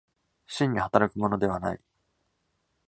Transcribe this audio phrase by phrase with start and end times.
[0.47, 1.79] 真に働くものではない。